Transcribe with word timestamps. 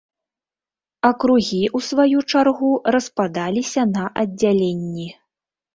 Акругі, 1.09 1.61
у 1.81 1.83
сваю 1.89 2.17
чаргу, 2.33 2.73
распадаліся 2.97 3.81
на 3.95 4.03
аддзяленні. 4.25 5.09